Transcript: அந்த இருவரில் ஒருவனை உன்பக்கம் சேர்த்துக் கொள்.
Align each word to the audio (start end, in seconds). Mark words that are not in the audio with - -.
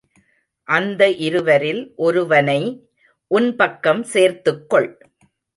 அந்த 0.67 1.09
இருவரில் 1.11 1.93
ஒருவனை 1.95 2.59
உன்பக்கம் 3.31 4.03
சேர்த்துக் 4.03 4.69
கொள். 4.69 4.91